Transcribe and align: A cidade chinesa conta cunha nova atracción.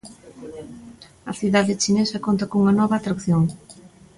A 1.31 1.33
cidade 1.39 1.79
chinesa 1.81 2.23
conta 2.25 2.49
cunha 2.51 2.77
nova 2.79 2.95
atracción. 2.97 3.41